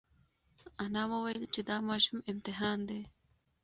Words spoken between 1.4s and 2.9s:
چې دا ماشوم امتحان